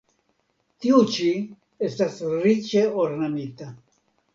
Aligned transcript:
Tiu 0.85 1.01
ĉi 1.17 1.29
estas 1.91 2.19
riĉe 2.35 2.87
ornamita. 3.07 3.75